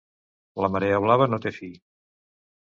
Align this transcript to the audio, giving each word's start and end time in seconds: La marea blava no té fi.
La 0.65 0.69
marea 0.75 1.01
blava 1.03 1.27
no 1.35 1.39
té 1.45 1.53
fi. 1.59 1.71